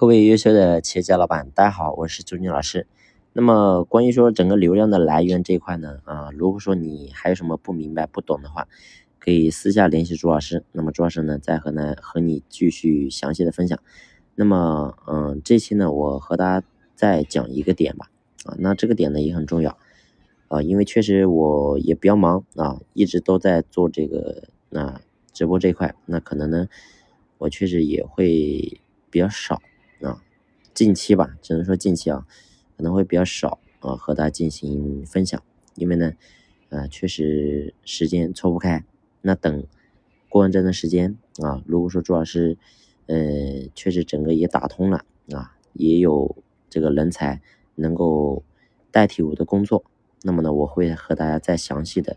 [0.00, 2.86] 各位优秀的企业家老板，大家好，我是朱军老师。
[3.34, 8.66] 那么关于说整个流量的来源这一块呢，啊，如果说你还有什么不明白、不懂的话，
[9.18, 10.64] 可以私下联系朱老师。
[10.72, 13.78] 那么朱老师呢，在和呢和你继续详细的分享。
[14.36, 18.10] 那么，嗯，这期呢，我和大家再讲一个点吧。
[18.46, 19.76] 啊，那这个点呢也很重要。
[20.48, 24.98] 啊，因为确实我也比较忙啊，一直都在做这个那
[25.34, 26.68] 直播这一块，那可能呢，
[27.36, 28.80] 我确实也会
[29.10, 29.60] 比较少。
[30.72, 32.26] 近期吧，只能说近期啊，
[32.76, 35.42] 可能会比较少啊，和大家进行分享，
[35.74, 36.12] 因为呢，
[36.70, 38.84] 呃，确实时间抽不开。
[39.22, 39.66] 那等
[40.28, 42.56] 过完这段时间啊，如果说朱老师，
[43.06, 46.36] 呃，确实整个也打通了啊，也有
[46.70, 47.40] 这个人才
[47.74, 48.42] 能够
[48.90, 49.84] 代替我的工作，
[50.22, 52.16] 那么呢，我会和大家再详细的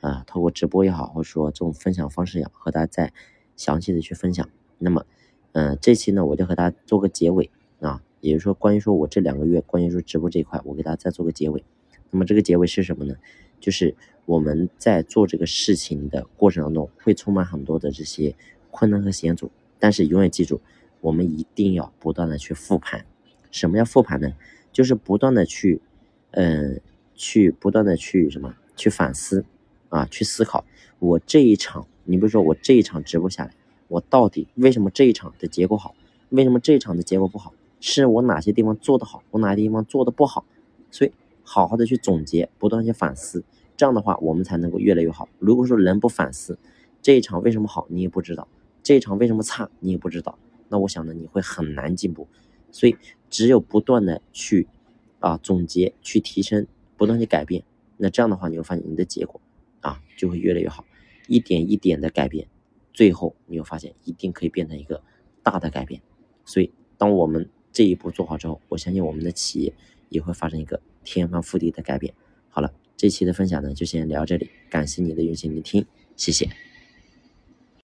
[0.00, 3.12] 啊，透过直播也好，或者说这种分享方式也好，和大家再
[3.56, 4.48] 详细的去分享。
[4.78, 5.04] 那么。
[5.52, 11.64] 嗯，这期呢，我就和大家做个结尾啊，也就是说，关于说我这两个月，关于说直播这一块，我给大家再做个结尾。
[12.10, 13.14] 那么这个结尾是什么呢？
[13.60, 13.94] 就是
[14.26, 18.34] 我们在做这个事情的过程当中，会充满很多的这些
[18.70, 20.60] 困难和险阻，但是永远记住，
[21.00, 23.04] 我们一定要不断的去复盘。
[23.50, 24.32] 什么叫复盘呢？
[24.72, 25.80] 就是不断的去，
[26.30, 26.80] 嗯，
[27.14, 28.54] 去不断的去什么？
[28.76, 29.44] 去反思
[29.88, 30.64] 啊，去思考。
[30.98, 33.54] 我这一场，你比如说我这一场直播下来。
[33.88, 35.96] 我到底为什么这一场的结果好？
[36.28, 37.52] 为什么这一场的结果不好？
[37.80, 39.22] 是我哪些地方做得好？
[39.30, 40.44] 我哪些地方做的不好？
[40.90, 43.42] 所以好好的去总结，不断去反思，
[43.76, 45.28] 这样的话我们才能够越来越好。
[45.38, 46.58] 如果说人不反思，
[47.02, 48.46] 这一场为什么好你也不知道，
[48.82, 52.28] 这一场为什么差你也不知道，那我想呢你会很难进步。
[52.70, 52.96] 所以
[53.28, 54.68] 只有不断的去
[55.18, 57.64] 啊总结，去提升，不断去改变，
[57.96, 59.40] 那这样的话你会发现你的结果
[59.80, 60.84] 啊就会越来越好，
[61.26, 62.46] 一点一点的改变。
[62.92, 65.02] 最后，你会发现一定可以变成一个
[65.42, 66.02] 大的改变。
[66.44, 69.72] 所以，当我们这一步做好之后，我相信我们的企业
[70.08, 72.12] 也会发生一个天翻覆地的改变。
[72.48, 75.84] 好了，这期的分享呢，就先聊到这里，感谢你的用心聆听，
[76.16, 76.48] 谢谢。